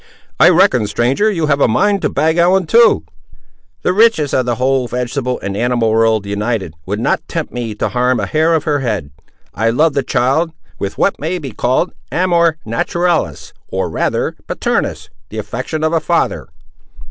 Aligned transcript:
"I 0.39 0.49
reckon, 0.49 0.87
stranger, 0.87 1.29
you 1.29 1.45
have 1.45 1.61
a 1.61 1.67
mind 1.67 2.01
to 2.01 2.09
bag 2.09 2.37
Ellen, 2.39 2.65
too!" 2.65 3.03
"The 3.83 3.93
riches 3.93 4.33
of 4.33 4.47
the 4.47 4.55
whole 4.55 4.87
vegetable 4.87 5.39
and 5.41 5.55
animal 5.55 5.91
world 5.91 6.25
united, 6.25 6.73
would 6.87 6.99
not 6.99 7.21
tempt 7.27 7.53
me 7.53 7.75
to 7.75 7.89
harm 7.89 8.19
a 8.19 8.25
hair 8.25 8.55
of 8.55 8.63
her 8.63 8.79
head! 8.79 9.11
I 9.53 9.69
love 9.69 9.93
the 9.93 10.01
child, 10.01 10.53
with 10.79 10.97
what 10.97 11.19
may 11.19 11.39
he 11.39 11.51
called 11.51 11.91
amor 12.11 12.57
naturalis—or 12.65 13.91
rather 13.91 14.35
paternus—the 14.47 15.37
affection 15.37 15.83
of 15.83 15.93
a 15.93 15.99
father." 15.99 16.47